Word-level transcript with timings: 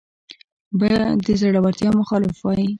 به 0.79 0.91
د 1.25 1.27
زړورتیا 1.41 1.89
مخالف 1.99 2.35
وای 2.41 2.67